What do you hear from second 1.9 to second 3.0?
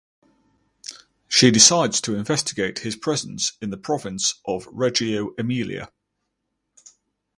to investigate his